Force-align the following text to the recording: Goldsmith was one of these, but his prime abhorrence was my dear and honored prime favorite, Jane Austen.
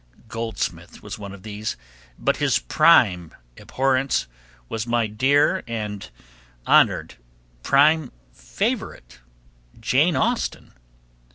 Goldsmith 0.27 1.03
was 1.03 1.19
one 1.19 1.31
of 1.31 1.43
these, 1.43 1.77
but 2.17 2.37
his 2.37 2.57
prime 2.57 3.35
abhorrence 3.55 4.25
was 4.67 4.87
my 4.87 5.05
dear 5.05 5.61
and 5.67 6.09
honored 6.65 7.17
prime 7.61 8.11
favorite, 8.33 9.19
Jane 9.79 10.15
Austen. 10.15 10.73